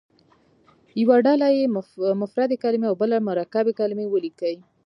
[1.01, 1.63] یوه ډله دې
[2.21, 4.55] مفردې کلمې او بله مرکبې کلمې ولیکي.